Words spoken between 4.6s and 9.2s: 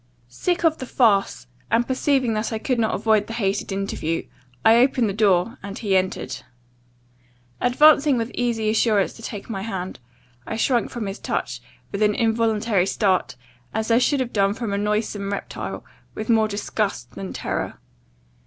I opened the door, and he entered. Advancing with easy assurance